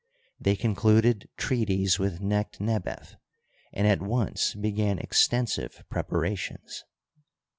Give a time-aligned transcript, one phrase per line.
[0.39, 3.17] They concluded treaties with Necht nebef
[3.71, 6.83] and at once began extensive preparations.